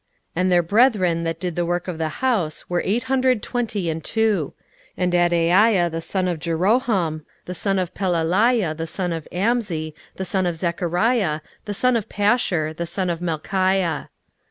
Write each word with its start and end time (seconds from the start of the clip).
16:011:012 0.29 0.31
And 0.37 0.51
their 0.51 0.63
brethren 0.63 1.23
that 1.25 1.39
did 1.39 1.55
the 1.55 1.65
work 1.67 1.87
of 1.87 1.99
the 1.99 2.09
house 2.09 2.67
were 2.67 2.81
eight 2.83 3.03
hundred 3.03 3.43
twenty 3.43 3.87
and 3.87 4.03
two: 4.03 4.53
and 4.97 5.13
Adaiah 5.13 5.91
the 5.91 6.01
son 6.01 6.27
of 6.27 6.39
Jeroham, 6.39 7.23
the 7.45 7.53
son 7.53 7.77
of 7.77 7.93
Pelaliah, 7.93 8.75
the 8.75 8.87
son 8.87 9.13
of 9.13 9.27
Amzi, 9.31 9.93
the 10.15 10.25
son 10.25 10.47
of 10.47 10.55
Zechariah, 10.55 11.41
the 11.65 11.75
son 11.75 11.95
of 11.95 12.09
Pashur, 12.09 12.73
the 12.73 12.87
son 12.87 13.11
of 13.11 13.19
Malchiah. 13.19 14.07